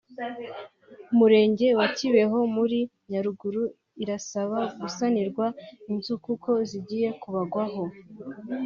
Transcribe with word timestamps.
Umurenge 1.11 1.67
wa 1.79 1.87
Kibeho 1.97 2.39
muri 2.55 2.79
Nyaruguru 3.11 3.63
irasaba 4.03 4.57
gusanirwa 4.81 5.45
inzu 5.89 6.13
kuko 6.25 6.49
zigiye 6.69 7.09
kubagwaho 7.21 7.81